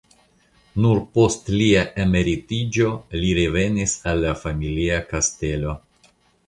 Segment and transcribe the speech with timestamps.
[0.85, 5.81] Nur post lia emeritiĝo ili revenis al la familia kastelo.